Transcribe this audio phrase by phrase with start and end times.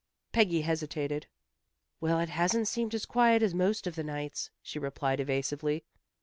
[0.31, 1.27] Peggy hesitated.
[1.99, 5.85] "Well, it hasn't seemed as quiet as most of the nights," she replied, evasively.